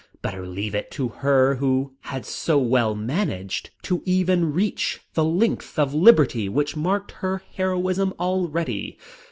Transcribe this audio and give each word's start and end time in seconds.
better 0.23 0.47
leave 0.47 0.73
it 0.73 0.89
to 0.89 1.09
her 1.09 1.53
who 1.57 1.93
had 1.99 2.25
so 2.25 2.57
well 2.57 2.95
managed 2.95 3.69
to 3.83 4.01
even 4.03 4.51
reach 4.51 4.99
the 5.13 5.23
length 5.23 5.77
of 5.77 5.93
liberty 5.93 6.49
which 6.49 6.75
marked 6.75 7.11
her 7.11 7.43
heroism 7.53 8.11
already. 8.19 8.97